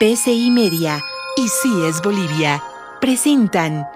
PCI 0.00 0.50
Media 0.50 0.98
y 1.36 1.46
Sí 1.46 1.84
es 1.84 2.00
Bolivia 2.00 2.64
presentan 3.02 3.86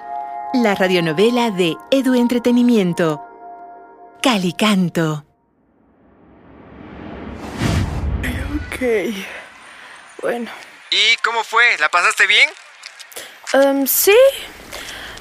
la 0.52 0.74
radionovela 0.74 1.50
de 1.50 1.76
Edu 1.90 2.12
Entretenimiento, 2.12 3.26
Calicanto. 4.22 5.24
Ok. 8.66 9.14
Bueno. 10.20 10.50
¿Y 10.90 11.16
cómo 11.24 11.42
fue? 11.42 11.64
¿La 11.78 11.88
pasaste 11.88 12.26
bien? 12.26 12.50
Em, 13.54 13.86
sí. 13.86 14.14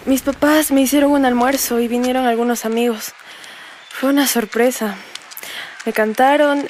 Mis 0.03 0.21
papás 0.21 0.69
me 0.71 0.81
hicieron 0.81 1.11
un 1.11 1.23
almuerzo 1.23 1.79
y 1.79 1.87
vinieron 1.87 2.25
algunos 2.25 2.65
amigos. 2.65 3.13
Fue 3.89 4.09
una 4.09 4.27
sorpresa. 4.27 4.97
Me 5.85 5.93
cantaron, 5.93 6.67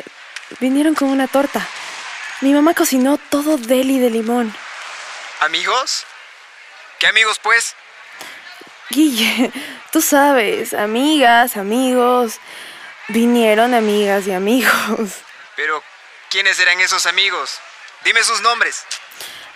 vinieron 0.59 0.93
con 0.93 1.09
una 1.09 1.27
torta. 1.27 1.67
Mi 2.43 2.53
mamá 2.53 2.73
cocinó 2.73 3.17
todo 3.17 3.55
deli 3.55 3.99
de 3.99 4.09
limón. 4.09 4.53
¿Amigos? 5.39 6.05
¿Qué 6.99 7.07
amigos, 7.07 7.39
pues? 7.39 7.73
Guille, 8.89 9.49
tú 9.93 10.01
sabes, 10.01 10.73
amigas, 10.73 11.55
amigos. 11.55 12.41
Vinieron 13.07 13.73
amigas 13.73 14.27
y 14.27 14.33
amigos. 14.33 15.21
Pero, 15.55 15.81
¿quiénes 16.29 16.59
eran 16.59 16.81
esos 16.81 17.05
amigos? 17.05 17.61
Dime 18.03 18.21
sus 18.25 18.41
nombres. 18.41 18.83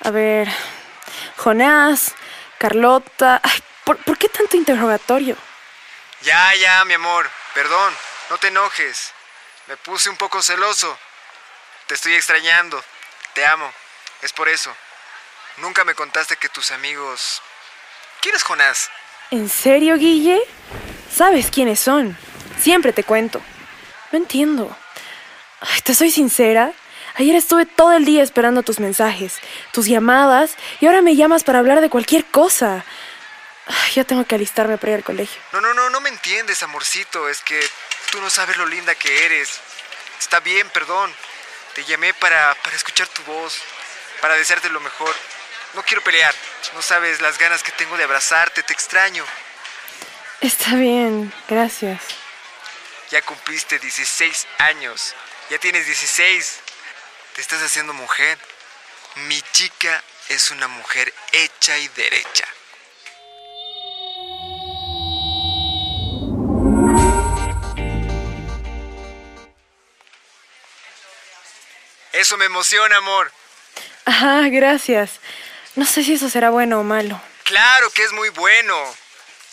A 0.05 0.09
ver, 0.09 0.47
Jonás, 1.35 2.15
Carlota. 2.57 3.41
Ay, 3.43 3.61
¿por, 3.83 3.97
¿por 3.97 4.17
qué 4.17 4.29
tanto 4.29 4.55
interrogatorio? 4.55 5.35
Ya, 6.21 6.55
ya, 6.55 6.85
mi 6.85 6.93
amor. 6.93 7.29
Perdón, 7.53 7.93
no 8.29 8.37
te 8.37 8.47
enojes. 8.47 9.11
Me 9.67 9.75
puse 9.75 10.09
un 10.09 10.15
poco 10.15 10.41
celoso. 10.41 10.97
Te 11.87 11.93
estoy 11.93 12.13
extrañando. 12.13 12.83
Te 13.33 13.45
amo. 13.45 13.71
Es 14.21 14.33
por 14.33 14.49
eso. 14.49 14.75
Nunca 15.57 15.83
me 15.83 15.95
contaste 15.95 16.35
que 16.35 16.49
tus 16.49 16.71
amigos... 16.71 17.41
¿Quién 18.21 18.35
es 18.35 18.43
Jonás? 18.43 18.89
¿En 19.31 19.47
serio, 19.47 19.95
Guille? 19.95 20.41
¿Sabes 21.15 21.49
quiénes 21.49 21.79
son? 21.79 22.17
Siempre 22.59 22.91
te 22.91 23.03
cuento. 23.03 23.41
No 24.11 24.17
entiendo. 24.17 24.75
Ay, 25.61 25.81
te 25.81 25.95
soy 25.95 26.11
sincera. 26.11 26.73
Ayer 27.15 27.35
estuve 27.35 27.65
todo 27.65 27.93
el 27.93 28.05
día 28.05 28.21
esperando 28.21 28.63
tus 28.63 28.79
mensajes, 28.79 29.39
tus 29.71 29.87
llamadas, 29.87 30.55
y 30.81 30.85
ahora 30.85 31.01
me 31.01 31.15
llamas 31.15 31.43
para 31.43 31.59
hablar 31.59 31.81
de 31.81 31.89
cualquier 31.89 32.25
cosa. 32.25 32.85
Ay, 33.65 33.91
ya 33.93 34.03
tengo 34.03 34.25
que 34.25 34.35
alistarme 34.35 34.77
para 34.77 34.91
ir 34.91 34.97
al 34.97 35.03
colegio. 35.03 35.41
No, 35.53 35.61
no, 35.61 35.73
no, 35.73 35.89
no 35.89 36.01
me 36.01 36.09
entiendes, 36.09 36.61
amorcito. 36.63 37.29
Es 37.29 37.41
que 37.41 37.59
tú 38.11 38.19
no 38.21 38.29
sabes 38.29 38.57
lo 38.57 38.65
linda 38.65 38.93
que 38.95 39.25
eres. 39.25 39.59
Está 40.19 40.39
bien, 40.41 40.69
perdón. 40.69 41.13
Te 41.77 41.85
llamé 41.85 42.11
para, 42.15 42.55
para 42.63 42.75
escuchar 42.75 43.07
tu 43.09 43.21
voz, 43.25 43.61
para 44.19 44.33
desearte 44.33 44.67
lo 44.69 44.79
mejor. 44.79 45.15
No 45.75 45.83
quiero 45.83 46.03
pelear. 46.03 46.33
No 46.73 46.81
sabes 46.81 47.21
las 47.21 47.37
ganas 47.37 47.61
que 47.61 47.71
tengo 47.73 47.95
de 47.97 48.03
abrazarte. 48.03 48.63
Te 48.63 48.73
extraño. 48.73 49.23
Está 50.41 50.73
bien, 50.73 51.31
gracias. 51.47 52.01
Ya 53.11 53.21
cumpliste 53.21 53.77
16 53.77 54.47
años. 54.57 55.13
Ya 55.51 55.59
tienes 55.59 55.85
16. 55.85 56.59
Te 57.35 57.41
estás 57.41 57.61
haciendo 57.61 57.93
mujer. 57.93 58.39
Mi 59.27 59.39
chica 59.51 60.03
es 60.29 60.49
una 60.49 60.67
mujer 60.67 61.13
hecha 61.31 61.77
y 61.77 61.87
derecha. 61.89 62.46
Eso 72.27 72.35
me 72.35 72.43
emociona, 72.43 72.97
amor. 72.97 73.31
Ajá, 74.03 74.49
gracias. 74.49 75.11
No 75.75 75.85
sé 75.85 76.03
si 76.03 76.15
eso 76.15 76.29
será 76.29 76.49
bueno 76.49 76.81
o 76.81 76.83
malo. 76.83 77.21
Claro 77.43 77.89
que 77.91 78.03
es 78.03 78.11
muy 78.11 78.27
bueno. 78.27 78.75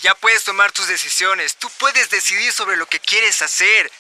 Ya 0.03 0.13
puedes 0.17 0.43
tomar 0.43 0.73
tus 0.73 0.89
decisiones. 0.89 1.55
Tú 1.55 1.71
puedes 1.79 2.11
decidir 2.11 2.53
sobre 2.53 2.77
lo 2.77 2.87
que 2.87 2.99
quieres 2.99 3.43
hacer. 3.43 3.93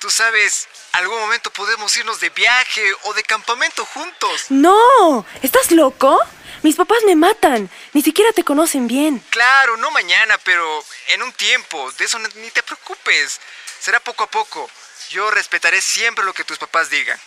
Tú 0.00 0.08
sabes, 0.08 0.66
algún 0.92 1.20
momento 1.20 1.52
podemos 1.52 1.94
irnos 1.94 2.20
de 2.20 2.30
viaje 2.30 2.82
o 3.02 3.12
de 3.12 3.22
campamento 3.22 3.84
juntos. 3.84 4.46
¡No! 4.48 5.26
¿Estás 5.42 5.70
loco? 5.70 6.18
Mis 6.62 6.76
papás 6.76 7.00
me 7.04 7.16
matan. 7.16 7.68
Ni 7.92 8.00
siquiera 8.00 8.32
te 8.32 8.44
conocen 8.44 8.88
bien. 8.88 9.22
Claro, 9.28 9.76
no 9.76 9.90
mañana, 9.90 10.38
pero 10.42 10.82
en 11.08 11.22
un 11.22 11.32
tiempo. 11.32 11.92
De 11.98 12.06
eso 12.06 12.18
ni 12.18 12.50
te 12.50 12.62
preocupes. 12.62 13.42
Será 13.78 14.00
poco 14.00 14.24
a 14.24 14.30
poco. 14.30 14.70
Yo 15.10 15.30
respetaré 15.30 15.82
siempre 15.82 16.24
lo 16.24 16.32
que 16.32 16.44
tus 16.44 16.56
papás 16.56 16.88
digan. 16.88 17.20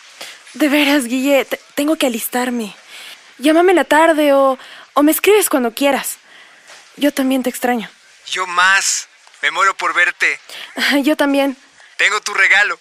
De 0.55 0.67
veras, 0.69 1.05
Guille, 1.05 1.45
te- 1.45 1.59
tengo 1.75 1.95
que 1.97 2.07
alistarme. 2.07 2.75
Llámame 3.37 3.71
en 3.71 3.75
la 3.77 3.83
tarde 3.83 4.33
o, 4.33 4.57
o 4.93 5.03
me 5.03 5.11
escribes 5.11 5.49
cuando 5.49 5.73
quieras. 5.73 6.17
Yo 6.95 7.11
también 7.13 7.43
te 7.43 7.49
extraño. 7.49 7.89
Yo 8.27 8.47
más. 8.47 9.07
Me 9.41 9.51
muero 9.51 9.75
por 9.77 9.93
verte. 9.93 10.39
Yo 11.03 11.15
también. 11.15 11.55
Tengo 11.97 12.19
tu 12.21 12.33
regalo. 12.33 12.79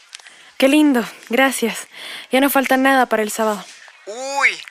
Qué 0.57 0.69
lindo, 0.69 1.05
gracias. 1.29 1.89
Ya 2.31 2.41
no 2.41 2.49
falta 2.49 2.77
nada 2.77 3.07
para 3.07 3.23
el 3.23 3.31
sábado. 3.33 3.65
Uy, 4.07 4.63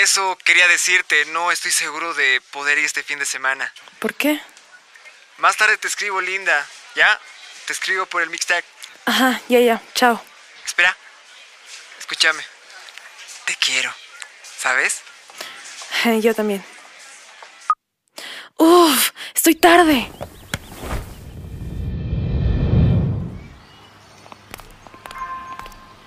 eso 0.00 0.38
quería 0.44 0.68
decirte. 0.68 1.24
No 1.26 1.50
estoy 1.50 1.72
seguro 1.72 2.14
de 2.14 2.40
poder 2.52 2.78
ir 2.78 2.84
este 2.84 3.02
fin 3.02 3.18
de 3.18 3.26
semana. 3.26 3.72
¿Por 3.98 4.14
qué? 4.14 4.40
Más 5.38 5.56
tarde 5.56 5.76
te 5.76 5.88
escribo, 5.88 6.20
linda. 6.20 6.66
¿Ya? 6.94 7.20
Te 7.66 7.72
escribo 7.72 8.06
por 8.06 8.22
el 8.22 8.30
mixtag. 8.30 8.64
Ajá, 9.06 9.40
ya, 9.48 9.58
ya. 9.58 9.82
Chao. 9.94 10.22
Espera. 10.64 10.96
Escúchame. 12.12 12.42
Te 13.46 13.54
quiero. 13.54 13.90
¿Sabes? 14.58 15.00
Yo 16.20 16.34
también. 16.34 16.62
Uf, 18.58 19.12
estoy 19.34 19.54
tarde. 19.54 20.10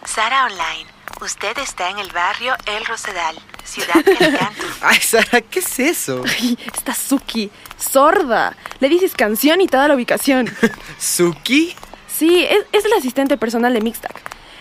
Sara 0.05 0.45
Online, 0.45 0.85
usted 1.21 1.57
está 1.57 1.89
en 1.89 1.97
el 1.97 2.11
barrio 2.11 2.55
El 2.67 2.85
Rosedal, 2.85 3.35
ciudad 3.63 3.95
Calicanto. 4.05 4.63
Ay, 4.81 4.99
Sara, 4.99 5.41
¿qué 5.41 5.57
es 5.57 5.79
eso? 5.79 6.23
Ay, 6.23 6.55
esta 6.71 6.93
Suki, 6.93 7.49
sorda. 7.77 8.55
Le 8.79 8.89
dices 8.89 9.15
canción 9.15 9.59
y 9.59 9.67
te 9.67 9.75
da 9.75 9.87
la 9.87 9.95
ubicación. 9.95 10.55
¿Suki? 10.99 11.75
Sí, 12.07 12.45
es, 12.45 12.63
es 12.71 12.85
el 12.85 12.93
asistente 12.93 13.37
personal 13.37 13.73
de 13.73 13.81
Mixtag. 13.81 14.13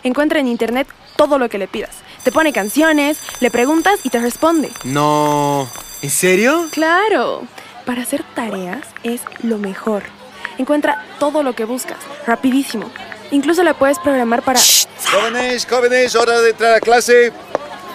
Encuentra 0.03 0.41
en 0.41 0.49
internet 0.49 0.89
todo 1.17 1.39
lo 1.39 1.49
que 1.49 1.59
le 1.59 1.69
pidas. 1.69 1.91
Te 2.23 2.33
pone 2.33 2.53
canciones, 2.53 3.19
le 3.41 3.51
preguntas 3.51 4.01
y 4.03 4.11
te 4.11 4.19
responde. 4.19 4.71
No. 4.85 5.69
¿En 6.03 6.11
serio? 6.11 6.67
Claro, 6.71 7.43
para 7.85 8.03
hacer 8.03 8.25
tareas 8.35 8.81
es 9.03 9.21
lo 9.43 9.59
mejor. 9.59 10.03
Encuentra 10.59 11.05
todo 11.19 11.43
lo 11.43 11.55
que 11.55 11.65
buscas, 11.65 11.99
rapidísimo. 12.27 12.91
Incluso 13.31 13.63
la 13.63 13.75
puedes 13.75 13.99
programar 13.99 14.43
para... 14.43 14.61
Jóvenes, 15.11 15.67
jóvenes, 15.69 16.15
hora 16.15 16.41
de 16.41 16.51
entrar 16.51 16.75
a 16.75 16.81
clase. 16.81 17.33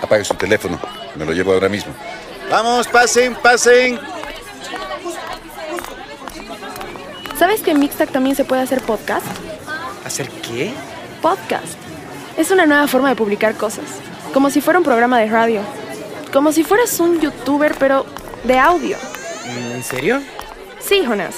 Apague 0.02 0.26
su 0.26 0.34
teléfono, 0.34 0.80
me 1.16 1.26
lo 1.26 1.34
llevo 1.34 1.54
ahora 1.54 1.70
mismo. 1.70 1.94
Vamos, 2.50 2.88
pasen, 2.88 3.36
pasen. 3.36 4.00
¿Sabes 7.38 7.62
que 7.62 7.72
en 7.72 7.80
Mixtag 7.80 8.10
también 8.10 8.36
se 8.36 8.44
puede 8.44 8.62
hacer 8.62 8.82
podcast? 8.82 9.26
¿Hacer 10.06 10.30
qué? 10.30 10.74
Podcast. 11.22 11.78
Es 12.38 12.52
una 12.52 12.66
nueva 12.66 12.88
forma 12.88 13.10
de 13.10 13.16
publicar 13.16 13.56
cosas. 13.56 13.86
Como 14.34 14.50
si 14.50 14.62
fuera 14.62 14.80
un 14.80 14.86
programa 14.86 15.20
de 15.20 15.28
radio. 15.28 15.62
Como 16.32 16.52
si 16.52 16.64
fueras 16.64 17.00
un 17.00 17.20
youtuber, 17.20 17.76
pero 17.80 18.06
de 18.44 18.58
audio. 18.58 18.98
¿En 19.74 19.84
serio? 19.84 20.22
Sí, 20.80 21.04
Jonas. 21.06 21.36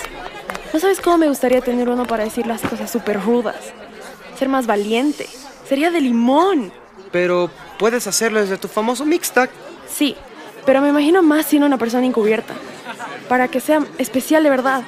¿No 0.74 0.79
sabes 0.79 1.02
cómo 1.02 1.18
me 1.18 1.28
gustaría 1.28 1.62
tener 1.62 1.90
uno 1.90 2.06
para 2.06 2.24
decir 2.24 2.47
las 2.47 2.62
cosas 2.62 2.90
súper 2.90 3.22
rudas? 3.22 3.57
Ser 4.38 4.50
más 4.50 4.68
valiente. 4.68 5.28
Sería 5.68 5.91
de 5.91 6.02
limón. 6.02 6.72
Pero 7.12 7.50
puedes 7.79 8.08
hacerlo 8.08 8.40
desde 8.41 8.58
tu 8.58 8.68
famoso 8.68 9.06
mixtag. 9.06 9.50
Sí, 9.90 10.16
pero 10.66 10.82
me 10.82 10.90
imagino 10.90 11.22
más 11.23 11.46
siendo 11.46 11.66
una 11.66 11.78
persona 11.78 12.05
encubierta. 12.05 12.53
Para 13.28 13.47
que 13.47 13.59
sea 13.59 13.85
especial 13.97 14.44
de 14.44 14.49
verdad. 14.49 14.84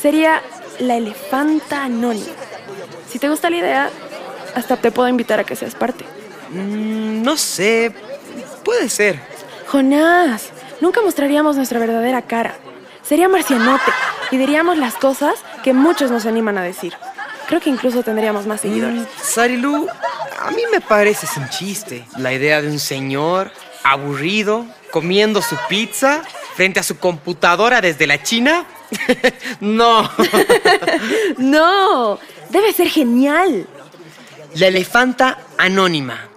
Sería 0.00 0.40
la 0.78 0.96
elefanta 0.96 1.84
anónima. 1.84 2.32
Si 3.08 3.18
te 3.18 3.28
gusta 3.28 3.50
la 3.50 3.56
idea, 3.56 3.90
hasta 4.54 4.76
te 4.76 4.90
puedo 4.90 5.08
invitar 5.08 5.40
a 5.40 5.44
que 5.44 5.56
seas 5.56 5.74
parte. 5.74 6.04
Mm, 6.50 7.22
no 7.22 7.36
sé. 7.36 7.92
Puede 8.64 8.88
ser. 8.88 9.20
Jonás, 9.66 10.50
nunca 10.80 11.00
mostraríamos 11.02 11.56
nuestra 11.56 11.78
verdadera 11.78 12.22
cara. 12.22 12.54
Sería 13.02 13.28
marcianote 13.28 13.90
y 14.30 14.36
diríamos 14.36 14.78
las 14.78 14.94
cosas 14.94 15.34
que 15.62 15.72
muchos 15.72 16.10
nos 16.10 16.26
animan 16.26 16.58
a 16.58 16.62
decir. 16.62 16.94
Creo 17.48 17.60
que 17.60 17.70
incluso 17.70 18.02
tendríamos 18.02 18.46
más 18.46 18.60
seguidores. 18.60 19.02
Mm, 19.02 19.06
Sarilu, 19.22 19.88
a 20.40 20.50
mí 20.50 20.62
me 20.70 20.80
parece 20.80 21.26
un 21.38 21.48
chiste. 21.48 22.04
La 22.16 22.32
idea 22.32 22.62
de 22.62 22.68
un 22.68 22.78
señor 22.78 23.50
aburrido 23.82 24.66
comiendo 24.90 25.42
su 25.42 25.56
pizza 25.68 26.22
frente 26.54 26.80
a 26.80 26.82
su 26.82 26.98
computadora 26.98 27.80
desde 27.80 28.06
la 28.06 28.22
China. 28.22 28.66
no. 29.60 30.10
No, 31.38 32.18
debe 32.50 32.72
ser 32.72 32.88
genial. 32.88 33.66
La 34.56 34.66
elefanta 34.66 35.38
anónima. 35.58 36.28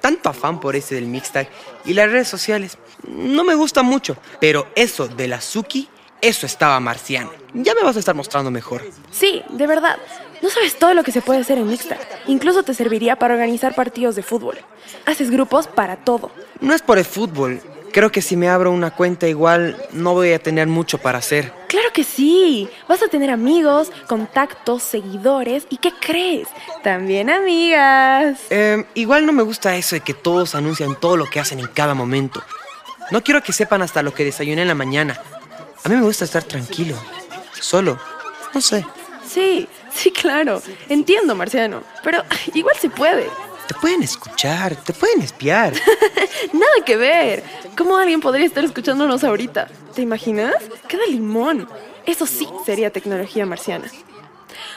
tanto 0.00 0.28
afán 0.28 0.60
por 0.60 0.76
ese 0.76 0.94
del 0.96 1.06
mixtag 1.06 1.48
y 1.84 1.94
las 1.94 2.10
redes 2.10 2.28
sociales. 2.28 2.76
No 3.08 3.42
me 3.42 3.54
gusta 3.54 3.82
mucho, 3.82 4.16
pero 4.40 4.66
eso 4.74 5.08
de 5.08 5.28
la 5.28 5.40
Suki, 5.40 5.88
eso 6.20 6.46
estaba 6.46 6.78
marciano. 6.80 7.30
Ya 7.54 7.74
me 7.74 7.82
vas 7.82 7.96
a 7.96 8.00
estar 8.00 8.14
mostrando 8.14 8.50
mejor. 8.50 8.82
Sí, 9.10 9.42
de 9.48 9.66
verdad. 9.66 9.96
No 10.42 10.50
sabes 10.50 10.78
todo 10.78 10.92
lo 10.92 11.02
que 11.04 11.12
se 11.12 11.22
puede 11.22 11.40
hacer 11.40 11.56
en 11.56 11.68
Mixtag. 11.68 11.98
Incluso 12.26 12.62
te 12.62 12.74
serviría 12.74 13.16
para 13.16 13.34
organizar 13.34 13.74
partidos 13.74 14.14
de 14.14 14.22
fútbol. 14.22 14.58
Haces 15.06 15.30
grupos 15.30 15.66
para 15.68 15.96
todo. 15.96 16.30
No 16.60 16.74
es 16.74 16.82
por 16.82 16.98
el 16.98 17.04
fútbol. 17.04 17.60
Creo 17.94 18.10
que 18.10 18.22
si 18.22 18.36
me 18.36 18.48
abro 18.48 18.72
una 18.72 18.90
cuenta 18.90 19.28
igual 19.28 19.76
no 19.92 20.14
voy 20.14 20.32
a 20.32 20.40
tener 20.40 20.66
mucho 20.66 20.98
para 20.98 21.18
hacer. 21.18 21.52
Claro 21.68 21.92
que 21.92 22.02
sí. 22.02 22.68
Vas 22.88 23.00
a 23.04 23.06
tener 23.06 23.30
amigos, 23.30 23.92
contactos, 24.08 24.82
seguidores 24.82 25.64
y 25.70 25.76
¿qué 25.76 25.92
crees? 25.92 26.48
También 26.82 27.30
amigas. 27.30 28.40
Eh, 28.50 28.84
igual 28.94 29.26
no 29.26 29.32
me 29.32 29.44
gusta 29.44 29.76
eso 29.76 29.94
de 29.94 30.00
que 30.00 30.12
todos 30.12 30.56
anuncian 30.56 30.98
todo 30.98 31.16
lo 31.16 31.26
que 31.26 31.38
hacen 31.38 31.60
en 31.60 31.68
cada 31.68 31.94
momento. 31.94 32.42
No 33.12 33.22
quiero 33.22 33.44
que 33.44 33.52
sepan 33.52 33.80
hasta 33.80 34.02
lo 34.02 34.12
que 34.12 34.24
desayuné 34.24 34.62
en 34.62 34.68
la 34.68 34.74
mañana. 34.74 35.16
A 35.84 35.88
mí 35.88 35.94
me 35.94 36.02
gusta 36.02 36.24
estar 36.24 36.42
tranquilo, 36.42 36.96
solo, 37.60 37.96
no 38.52 38.60
sé. 38.60 38.84
Sí, 39.24 39.68
sí, 39.92 40.10
claro. 40.10 40.60
Entiendo, 40.88 41.36
Marciano. 41.36 41.84
Pero 42.02 42.24
igual 42.54 42.74
se 42.76 42.90
puede. 42.90 43.28
Te 43.66 43.74
pueden 43.74 44.02
escuchar, 44.02 44.76
te 44.76 44.92
pueden 44.92 45.22
espiar. 45.22 45.72
Nada 46.52 46.84
que 46.84 46.96
ver. 46.96 47.42
¿Cómo 47.76 47.96
alguien 47.96 48.20
podría 48.20 48.46
estar 48.46 48.62
escuchándonos 48.64 49.24
ahorita? 49.24 49.68
¿Te 49.94 50.02
imaginas? 50.02 50.54
Cada 50.86 51.06
limón. 51.06 51.68
Eso 52.04 52.26
sí 52.26 52.46
sería 52.66 52.90
tecnología 52.90 53.46
marciana. 53.46 53.86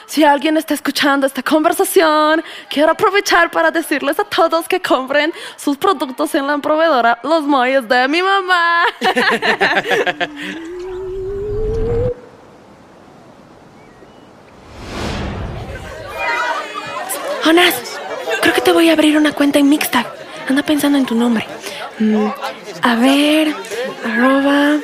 Si 0.06 0.24
alguien 0.24 0.56
está 0.56 0.72
escuchando 0.72 1.26
esta 1.26 1.42
conversación, 1.42 2.42
quiero 2.70 2.92
aprovechar 2.92 3.50
para 3.50 3.70
decirles 3.70 4.18
a 4.18 4.24
todos 4.24 4.66
que 4.66 4.80
compren 4.80 5.34
sus 5.56 5.76
productos 5.76 6.34
en 6.34 6.46
la 6.46 6.56
proveedora 6.58 7.18
Los 7.22 7.42
Molles 7.42 7.86
de 7.86 8.08
mi 8.08 8.22
mamá. 8.22 8.84
Jonas, 17.44 17.97
creo 18.40 18.54
que 18.54 18.60
te 18.60 18.72
voy 18.72 18.90
a 18.90 18.92
abrir 18.92 19.16
una 19.16 19.32
cuenta 19.32 19.58
en 19.58 19.68
Mixtag. 19.68 20.06
Anda 20.48 20.62
pensando 20.62 20.98
en 20.98 21.06
tu 21.06 21.14
nombre. 21.14 21.46
Mm, 21.98 22.28
a 22.82 22.94
ver, 22.96 23.54
arroba, 24.04 24.78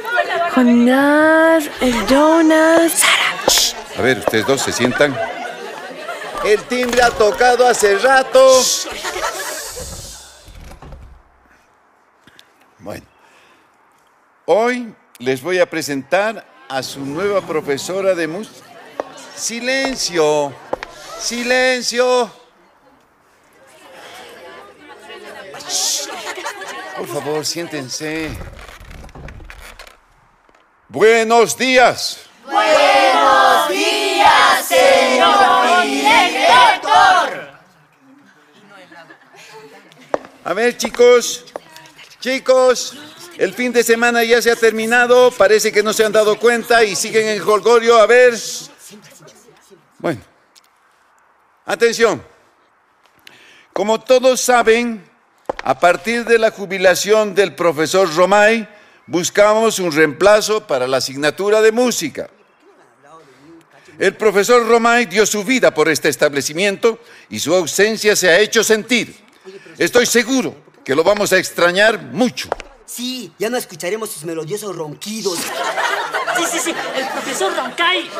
Jonas, 0.54 1.70
el 1.80 2.06
Jonas, 2.06 2.92
Sara. 2.92 3.74
A 3.98 4.02
ver, 4.02 4.18
ustedes 4.18 4.46
dos 4.46 4.60
se 4.60 4.72
sientan. 4.72 5.16
El 6.44 6.62
timbre 6.64 7.02
ha 7.02 7.10
tocado 7.10 7.66
hace 7.66 7.96
rato. 7.98 8.62
Bueno, 12.78 13.06
hoy 14.44 14.94
les 15.18 15.42
voy 15.42 15.58
a 15.58 15.70
presentar 15.70 16.44
a 16.68 16.82
su 16.82 17.00
nueva 17.00 17.40
profesora 17.40 18.14
de 18.14 18.28
música. 18.28 18.66
Silencio, 19.34 20.52
silencio. 21.18 22.43
Por 27.04 27.22
favor, 27.22 27.44
siéntense. 27.44 28.30
Buenos 30.88 31.54
días. 31.54 32.20
A 40.44 40.54
ver, 40.54 40.78
chicos, 40.78 41.44
chicos, 42.20 42.96
el 43.36 43.52
fin 43.52 43.70
de 43.70 43.84
semana 43.84 44.24
ya 44.24 44.40
se 44.40 44.50
ha 44.50 44.56
terminado, 44.56 45.30
parece 45.30 45.70
que 45.70 45.82
no 45.82 45.92
se 45.92 46.06
han 46.06 46.12
dado 46.12 46.38
cuenta 46.38 46.84
y 46.84 46.96
siguen 46.96 47.28
en 47.28 47.42
Holgorio. 47.42 47.98
A 47.98 48.06
ver. 48.06 48.32
Bueno, 49.98 50.22
atención. 51.66 52.24
Como 53.74 54.00
todos 54.00 54.40
saben, 54.40 55.13
a 55.66 55.80
partir 55.80 56.26
de 56.26 56.38
la 56.38 56.50
jubilación 56.50 57.34
del 57.34 57.54
profesor 57.54 58.14
Romay, 58.14 58.68
buscamos 59.06 59.78
un 59.78 59.92
reemplazo 59.92 60.66
para 60.66 60.86
la 60.86 60.98
asignatura 60.98 61.62
de 61.62 61.72
música. 61.72 62.28
El 63.98 64.14
profesor 64.14 64.68
Romay 64.68 65.06
dio 65.06 65.24
su 65.24 65.42
vida 65.42 65.72
por 65.72 65.88
este 65.88 66.10
establecimiento 66.10 66.98
y 67.30 67.40
su 67.40 67.54
ausencia 67.54 68.14
se 68.14 68.28
ha 68.28 68.38
hecho 68.40 68.62
sentir. 68.62 69.16
Estoy 69.78 70.04
seguro 70.04 70.54
que 70.84 70.94
lo 70.94 71.02
vamos 71.02 71.32
a 71.32 71.38
extrañar 71.38 71.98
mucho. 71.98 72.50
Sí, 72.84 73.32
ya 73.38 73.48
no 73.48 73.56
escucharemos 73.56 74.10
sus 74.10 74.24
melodiosos 74.24 74.76
ronquidos. 74.76 75.38
Sí, 76.36 76.44
sí, 76.52 76.58
sí, 76.58 76.74
el 76.94 77.08
profesor 77.08 77.56
Roncay. 77.56 78.10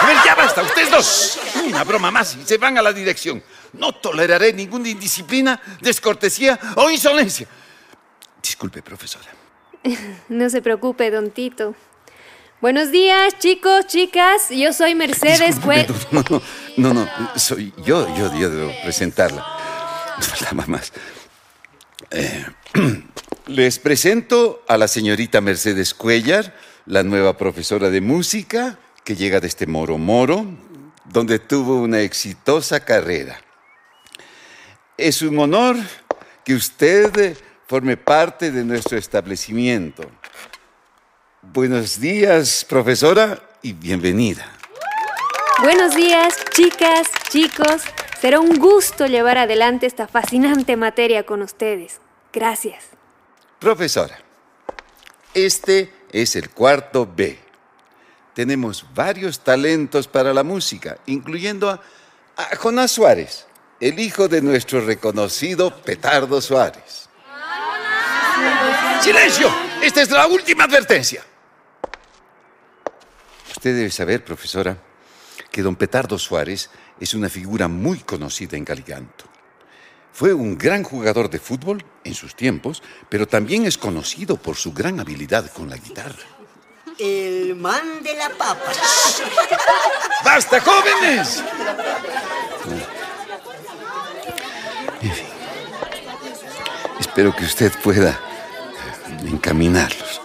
A 0.00 0.06
ver, 0.06 0.16
ya 0.24 0.36
basta, 0.36 0.62
ustedes 0.62 0.90
dos. 0.92 1.40
Una 1.66 1.82
broma 1.82 2.12
más 2.12 2.36
y 2.36 2.46
se 2.46 2.56
van 2.56 2.78
a 2.78 2.82
la 2.82 2.92
dirección. 2.92 3.42
No 3.72 3.92
toleraré 3.92 4.52
ninguna 4.52 4.88
indisciplina, 4.88 5.60
descortesía 5.80 6.58
o 6.76 6.90
insolencia. 6.90 7.46
Disculpe, 8.42 8.82
profesora. 8.82 9.28
No 10.28 10.50
se 10.50 10.60
preocupe, 10.62 11.10
don 11.10 11.30
Tito. 11.30 11.74
Buenos 12.60 12.90
días, 12.90 13.38
chicos, 13.38 13.86
chicas. 13.86 14.48
Yo 14.50 14.72
soy 14.72 14.94
Mercedes 14.96 15.60
Cue- 15.60 15.86
no, 16.10 16.24
no, 16.28 16.42
no, 16.76 16.94
no, 16.94 17.04
no, 17.04 17.38
soy 17.38 17.72
yo, 17.84 18.06
yo, 18.16 18.36
yo 18.36 18.50
debo 18.50 18.72
presentarla. 18.82 19.46
Faltaba 20.20 20.66
más. 20.66 20.92
Eh, 22.10 22.44
les 23.46 23.78
presento 23.78 24.64
a 24.66 24.76
la 24.76 24.88
señorita 24.88 25.40
Mercedes 25.40 25.94
Cuellar, 25.94 26.52
la 26.86 27.04
nueva 27.04 27.36
profesora 27.36 27.90
de 27.90 28.00
música 28.00 28.78
que 29.04 29.14
llega 29.14 29.38
desde 29.38 29.66
Moro 29.68 29.96
Moro, 29.98 30.44
donde 31.04 31.38
tuvo 31.38 31.76
una 31.80 32.00
exitosa 32.00 32.80
carrera. 32.84 33.40
Es 34.98 35.22
un 35.22 35.38
honor 35.38 35.76
que 36.44 36.54
usted 36.54 37.38
forme 37.68 37.96
parte 37.96 38.50
de 38.50 38.64
nuestro 38.64 38.98
establecimiento. 38.98 40.02
Buenos 41.40 42.00
días, 42.00 42.66
profesora, 42.68 43.40
y 43.62 43.74
bienvenida. 43.74 44.44
Buenos 45.62 45.94
días, 45.94 46.34
chicas, 46.50 47.06
chicos. 47.28 47.82
Será 48.20 48.40
un 48.40 48.58
gusto 48.58 49.06
llevar 49.06 49.38
adelante 49.38 49.86
esta 49.86 50.08
fascinante 50.08 50.76
materia 50.76 51.24
con 51.24 51.42
ustedes. 51.42 52.00
Gracias. 52.32 52.86
Profesora, 53.60 54.18
este 55.32 55.92
es 56.10 56.34
el 56.34 56.50
cuarto 56.50 57.06
B. 57.06 57.38
Tenemos 58.34 58.84
varios 58.94 59.38
talentos 59.44 60.08
para 60.08 60.34
la 60.34 60.42
música, 60.42 60.98
incluyendo 61.06 61.70
a, 61.70 61.80
a 62.36 62.56
Jonás 62.56 62.90
Suárez, 62.90 63.47
el 63.80 63.98
hijo 64.00 64.28
de 64.28 64.42
nuestro 64.42 64.80
reconocido 64.80 65.74
Petardo 65.82 66.40
Suárez. 66.40 67.08
¡Silencio! 69.00 69.52
Esta 69.82 70.02
es 70.02 70.10
la 70.10 70.26
última 70.26 70.64
advertencia. 70.64 71.24
Usted 73.50 73.76
debe 73.76 73.90
saber, 73.90 74.24
profesora, 74.24 74.76
que 75.50 75.62
don 75.62 75.76
Petardo 75.76 76.18
Suárez 76.18 76.70
es 76.98 77.14
una 77.14 77.28
figura 77.28 77.68
muy 77.68 78.00
conocida 78.00 78.56
en 78.56 78.64
Calicanto. 78.64 79.24
Fue 80.12 80.34
un 80.34 80.58
gran 80.58 80.82
jugador 80.82 81.30
de 81.30 81.38
fútbol 81.38 81.84
en 82.02 82.14
sus 82.14 82.34
tiempos, 82.34 82.82
pero 83.08 83.28
también 83.28 83.66
es 83.66 83.78
conocido 83.78 84.36
por 84.36 84.56
su 84.56 84.72
gran 84.72 84.98
habilidad 84.98 85.50
con 85.52 85.70
la 85.70 85.76
guitarra. 85.76 86.24
El 86.98 87.54
man 87.54 88.02
de 88.02 88.14
la 88.14 88.28
papa. 88.30 88.72
¡Basta, 90.24 90.60
jóvenes! 90.60 91.44
En 95.00 95.12
fin, 95.12 95.26
espero 96.98 97.34
que 97.34 97.44
usted 97.44 97.72
pueda 97.82 98.18
encaminarlos. 99.24 100.20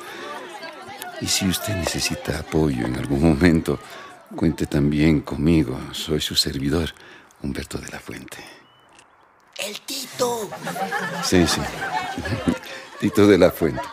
Y 1.21 1.27
si 1.27 1.47
usted 1.47 1.75
necesita 1.75 2.39
apoyo 2.39 2.85
en 2.85 2.95
algún 2.95 3.21
momento, 3.21 3.79
cuente 4.35 4.65
también 4.65 5.21
conmigo. 5.21 5.79
Soy 5.91 6.19
su 6.21 6.35
servidor, 6.35 6.93
Humberto 7.41 7.77
de 7.77 7.89
la 7.89 7.99
Fuente. 7.99 8.37
El 9.57 9.79
Tito. 9.81 10.49
Sí, 11.23 11.45
sí. 11.47 11.61
Tito 12.99 13.27
de 13.27 13.37
la 13.37 13.51
Fuente. 13.51 13.83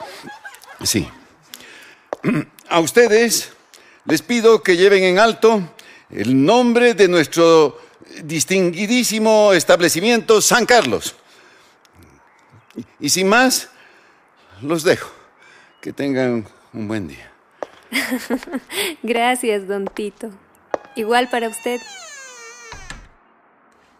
Sí. 0.82 1.08
A 2.68 2.80
ustedes 2.80 3.52
les 4.06 4.22
pido 4.22 4.62
que 4.62 4.76
lleven 4.76 5.04
en 5.04 5.18
alto 5.18 5.62
el 6.10 6.44
nombre 6.44 6.94
de 6.94 7.06
nuestro 7.06 7.78
distinguidísimo 8.22 9.52
establecimiento 9.52 10.40
San 10.40 10.66
Carlos. 10.66 11.14
Y 12.98 13.08
sin 13.08 13.28
más, 13.28 13.68
los 14.62 14.82
dejo. 14.82 15.10
Que 15.80 15.92
tengan 15.92 16.46
un 16.72 16.88
buen 16.88 17.08
día. 17.08 17.30
Gracias, 19.02 19.66
don 19.66 19.86
Tito. 19.86 20.30
Igual 20.94 21.28
para 21.30 21.48
usted. 21.48 21.80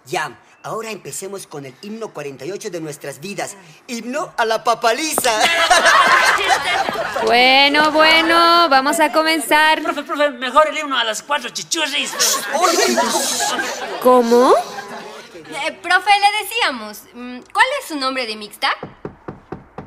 Ya, 0.07 0.39
Ahora 0.63 0.91
empecemos 0.91 1.47
con 1.47 1.65
el 1.65 1.75
himno 1.81 2.13
48 2.13 2.69
de 2.69 2.81
nuestras 2.83 3.21
vidas. 3.21 3.57
Himno 3.87 4.35
a 4.37 4.45
la 4.45 4.63
papaliza. 4.65 5.33
Bueno, 7.25 7.93
bueno, 7.93 8.69
vamos 8.71 8.99
a 8.99 9.13
comenzar. 9.13 9.83
Profe, 9.83 10.03
profe, 10.05 10.31
mejor 10.31 10.69
el 10.69 10.79
himno 10.79 10.97
a 10.97 11.05
las 11.05 11.23
cuatro 11.23 11.51
chichurris. 11.51 12.13
¿Cómo? 14.03 14.55
Eh, 14.55 15.73
profe, 15.83 16.11
le 16.19 16.45
decíamos, 16.45 17.03
mm, 17.13 17.41
¿cuál 17.53 17.67
es 17.79 17.89
su 17.89 17.97
nombre 17.97 18.27
de 18.27 18.37
mixta? 18.37 18.71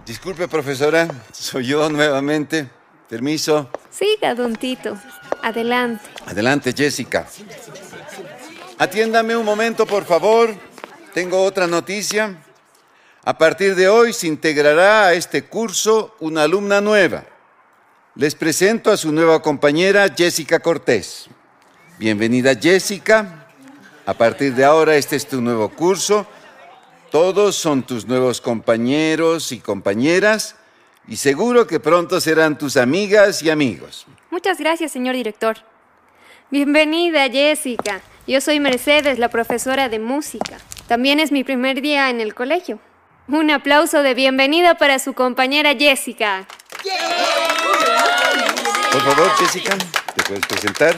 Disculpe, 0.06 0.48
profesora, 0.48 1.08
soy 1.32 1.66
yo 1.68 1.90
nuevamente. 1.90 2.70
Permiso. 3.10 3.70
Siga, 3.90 4.36
don 4.36 4.56
Tito. 4.56 4.98
Adelante. 5.42 6.06
Adelante, 6.28 6.74
Jessica. 6.76 7.28
Atiéndame 8.84 9.38
un 9.38 9.46
momento, 9.46 9.86
por 9.86 10.04
favor. 10.04 10.54
Tengo 11.14 11.42
otra 11.42 11.68
noticia. 11.68 12.36
A 13.24 13.38
partir 13.38 13.76
de 13.76 13.88
hoy 13.88 14.12
se 14.12 14.28
integrará 14.28 15.06
a 15.06 15.14
este 15.14 15.46
curso 15.46 16.18
una 16.20 16.44
alumna 16.44 16.82
nueva. 16.82 17.24
Les 18.16 18.36
presento 18.36 18.92
a 18.92 18.98
su 18.98 19.14
nueva 19.14 19.42
compañera 19.42 20.14
Jessica 20.14 20.60
Cortés. 20.60 21.30
Bienvenida 21.98 22.56
Jessica. 22.56 23.48
A 24.06 24.14
partir 24.16 24.54
de 24.54 24.66
ahora 24.66 24.98
este 24.98 25.16
es 25.16 25.28
tu 25.30 25.40
nuevo 25.40 25.70
curso. 25.70 26.28
Todos 27.10 27.56
son 27.56 27.84
tus 27.84 28.06
nuevos 28.06 28.42
compañeros 28.42 29.54
y 29.54 29.62
compañeras 29.62 30.58
y 31.08 31.16
seguro 31.16 31.68
que 31.68 31.80
pronto 31.80 32.20
serán 32.20 32.58
tus 32.58 32.76
amigas 32.76 33.44
y 33.44 33.50
amigos. 33.50 34.06
Muchas 34.30 34.60
gracias, 34.60 34.92
señor 34.92 35.16
director. 35.16 35.56
Bienvenida, 36.52 37.30
Jessica. 37.30 38.02
Yo 38.26 38.40
soy 38.40 38.62
Mercedes, 38.62 39.20
la 39.20 39.28
profesora 39.28 39.90
de 39.90 40.00
música. 40.00 40.58
También 40.88 41.20
es 41.20 41.34
mi 41.34 41.44
primer 41.44 41.82
día 41.82 42.10
en 42.10 42.22
el 42.22 42.34
colegio. 42.34 42.80
Un 43.28 43.52
aplauso 43.52 44.02
de 44.02 44.14
bienvenida 44.14 44.76
para 44.76 44.98
su 45.00 45.14
compañera 45.14 45.76
Jessica. 45.76 46.48
Por 48.94 49.02
favor, 49.02 49.30
Jessica, 49.32 49.78
¿te 50.16 50.24
puedes 50.24 50.46
presentar? 50.46 50.96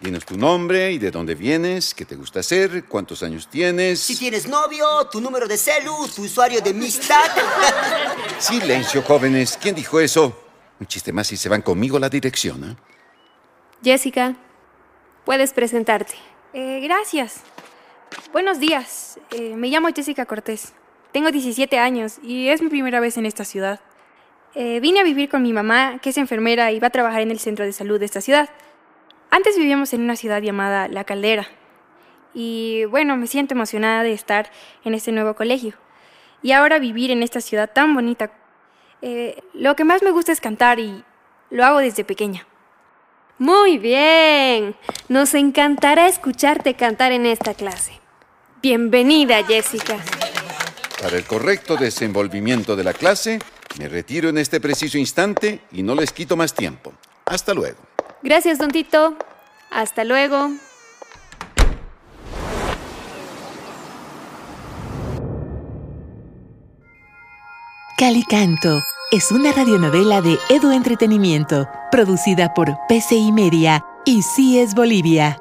Dinos 0.00 0.24
tu 0.24 0.38
nombre 0.38 0.90
y 0.90 0.98
de 0.98 1.10
dónde 1.10 1.34
vienes, 1.34 1.92
qué 1.92 2.06
te 2.06 2.16
gusta 2.16 2.40
hacer, 2.40 2.84
cuántos 2.86 3.22
años 3.22 3.48
tienes. 3.48 4.00
Si 4.00 4.16
tienes 4.16 4.48
novio, 4.48 5.06
tu 5.12 5.20
número 5.20 5.46
de 5.46 5.58
celu, 5.58 6.08
tu 6.08 6.22
usuario 6.22 6.62
de 6.62 6.70
amistad. 6.70 7.24
Silencio, 8.38 9.02
jóvenes. 9.02 9.58
¿Quién 9.60 9.74
dijo 9.74 10.00
eso? 10.00 10.34
Un 10.80 10.86
chiste 10.86 11.12
más 11.12 11.30
y 11.30 11.36
se 11.36 11.50
van 11.50 11.60
conmigo 11.60 11.98
a 11.98 12.00
la 12.00 12.08
dirección, 12.08 12.64
¿eh? 12.64 12.76
Jessica, 13.82 14.34
puedes 15.26 15.52
presentarte. 15.52 16.14
Eh, 16.56 16.78
gracias. 16.84 17.42
Buenos 18.32 18.60
días. 18.60 19.18
Eh, 19.32 19.56
me 19.56 19.66
llamo 19.66 19.88
Jessica 19.88 20.24
Cortés. 20.24 20.72
Tengo 21.10 21.32
17 21.32 21.80
años 21.80 22.20
y 22.22 22.46
es 22.46 22.62
mi 22.62 22.68
primera 22.68 23.00
vez 23.00 23.16
en 23.16 23.26
esta 23.26 23.44
ciudad. 23.44 23.80
Eh, 24.54 24.78
vine 24.78 25.00
a 25.00 25.02
vivir 25.02 25.28
con 25.28 25.42
mi 25.42 25.52
mamá, 25.52 25.98
que 26.00 26.10
es 26.10 26.16
enfermera 26.16 26.70
y 26.70 26.78
va 26.78 26.86
a 26.86 26.90
trabajar 26.90 27.22
en 27.22 27.32
el 27.32 27.40
centro 27.40 27.64
de 27.64 27.72
salud 27.72 27.98
de 27.98 28.04
esta 28.04 28.20
ciudad. 28.20 28.50
Antes 29.30 29.58
vivíamos 29.58 29.92
en 29.94 30.02
una 30.02 30.14
ciudad 30.14 30.40
llamada 30.42 30.86
La 30.86 31.02
Caldera. 31.02 31.48
Y 32.34 32.84
bueno, 32.84 33.16
me 33.16 33.26
siento 33.26 33.54
emocionada 33.54 34.04
de 34.04 34.12
estar 34.12 34.48
en 34.84 34.94
este 34.94 35.10
nuevo 35.10 35.34
colegio. 35.34 35.74
Y 36.40 36.52
ahora 36.52 36.78
vivir 36.78 37.10
en 37.10 37.24
esta 37.24 37.40
ciudad 37.40 37.72
tan 37.72 37.94
bonita. 37.94 38.30
Lo 39.54 39.74
que 39.74 39.82
más 39.82 40.04
me 40.04 40.12
gusta 40.12 40.30
es 40.30 40.40
cantar 40.40 40.78
y 40.78 41.02
lo 41.50 41.64
hago 41.64 41.78
desde 41.78 42.04
pequeña. 42.04 42.46
Muy 43.38 43.78
bien. 43.78 44.76
Nos 45.08 45.34
encantará 45.34 46.06
escucharte 46.06 46.74
cantar 46.74 47.12
en 47.12 47.26
esta 47.26 47.54
clase. 47.54 48.00
Bienvenida, 48.62 49.42
Jessica. 49.44 49.98
Para 51.02 51.16
el 51.16 51.24
correcto 51.24 51.76
desenvolvimiento 51.76 52.76
de 52.76 52.84
la 52.84 52.92
clase, 52.92 53.40
me 53.78 53.88
retiro 53.88 54.28
en 54.28 54.38
este 54.38 54.60
preciso 54.60 54.98
instante 54.98 55.60
y 55.72 55.82
no 55.82 55.94
les 55.94 56.12
quito 56.12 56.36
más 56.36 56.54
tiempo. 56.54 56.94
Hasta 57.26 57.52
luego. 57.52 57.78
Gracias, 58.22 58.58
don 58.58 58.70
Tito. 58.70 59.16
Hasta 59.70 60.04
luego. 60.04 60.50
Calicanto 67.98 68.80
es 69.14 69.30
una 69.30 69.52
radionovela 69.52 70.20
de 70.20 70.40
Edu 70.50 70.72
Entretenimiento, 70.72 71.68
producida 71.92 72.52
por 72.52 72.76
PCI 72.88 73.30
Media 73.30 73.84
y 74.04 74.22
CIES 74.22 74.74
Bolivia. 74.74 75.38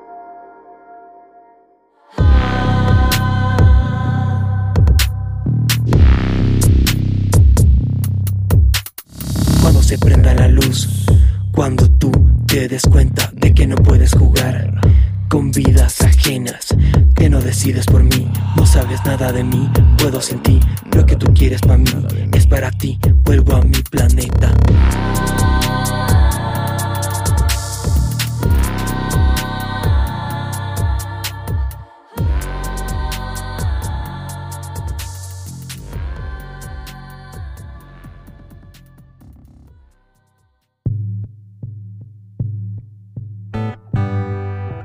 Cuando 9.59 9.81
se 9.81 9.97
prenda 9.97 10.35
la 10.35 10.47
luz, 10.49 11.07
cuando 11.51 11.89
tú 11.93 12.11
te 12.45 12.67
des 12.67 12.83
cuenta 12.83 13.31
de 13.33 13.55
que 13.55 13.65
no 13.65 13.75
puedes 13.77 14.13
jugar 14.13 14.81
con 15.29 15.49
vidas 15.49 15.99
ajenas, 16.01 16.67
que 17.15 17.27
no 17.27 17.41
decides 17.41 17.87
por 17.87 18.03
mí, 18.03 18.31
no 18.55 18.67
sabes 18.67 19.03
nada 19.03 19.31
de 19.31 19.43
mí, 19.43 19.67
puedo 19.97 20.21
sentir 20.21 20.59
lo 20.95 21.07
que 21.07 21.15
tú 21.15 21.33
quieres 21.33 21.61
para 21.61 21.79
mí, 21.79 21.89
para 22.53 22.69
ti, 22.69 22.99
vuelvo 23.23 23.55
a 23.55 23.61
mi 23.63 23.81
planeta. 23.89 24.53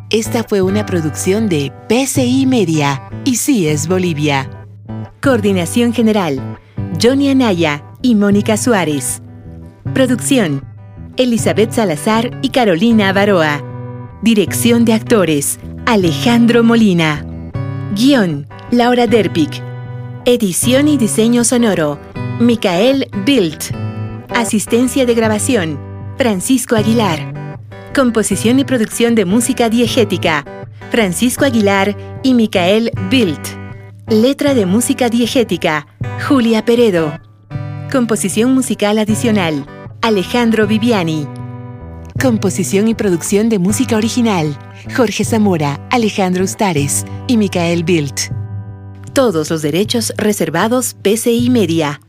Esta 0.09 0.43
fue 0.43 0.63
una 0.63 0.87
producción 0.87 1.51
de 1.51 1.71
PCI 1.91 2.47
Media 2.47 3.11
y 3.27 3.37
CIES 3.37 3.89
Bolivia. 3.89 4.49
Coordinación 5.21 5.93
General, 5.93 6.59
Johnny 7.01 7.31
Anaya 7.31 7.85
y 8.03 8.17
Mónica 8.17 8.57
Suárez. 8.57 9.23
Producción, 9.95 10.65
Elizabeth 11.17 11.71
Salazar 11.71 12.37
y 12.43 12.49
Carolina 12.49 13.11
Avaroa. 13.11 13.63
Dirección 14.23 14.85
de 14.85 14.95
actores, 14.95 15.61
Alejandro 15.87 16.65
Molina. 16.65 17.25
Guión, 17.95 18.49
Laura 18.73 19.07
Derpic. 19.07 19.63
Edición 20.25 20.89
y 20.89 20.97
diseño 20.97 21.45
sonoro, 21.45 22.01
Micael 22.41 23.09
Bilt. 23.25 23.67
Asistencia 24.35 25.07
de 25.07 25.15
grabación, 25.15 25.79
Francisco 26.17 26.75
Aguilar. 26.75 27.61
Composición 27.95 28.59
y 28.59 28.65
producción 28.65 29.15
de 29.15 29.25
música 29.25 29.69
diegética, 29.69 30.45
Francisco 30.91 31.45
Aguilar 31.45 31.97
y 32.25 32.35
Micael 32.35 32.91
Bilt. 33.09 33.47
Letra 34.09 34.55
de 34.55 34.67
música 34.67 35.09
diegética, 35.09 35.87
Julia 36.27 36.65
Peredo. 36.65 37.19
Composición 37.91 38.53
musical 38.53 38.99
adicional, 38.99 39.65
Alejandro 40.03 40.67
Viviani. 40.67 41.27
Composición 42.21 42.89
y 42.89 42.95
producción 42.95 43.49
de 43.49 43.59
música 43.59 43.97
original, 43.97 44.59
Jorge 44.95 45.25
Zamora, 45.25 45.81
Alejandro 45.91 46.45
Ustares 46.45 47.07
y 47.29 47.37
Micael 47.37 47.85
Bilt. 47.85 48.33
Todos 49.15 49.49
los 49.49 49.63
derechos 49.63 50.13
reservados 50.17 50.97
PCI 51.03 51.49
Media. 51.51 52.01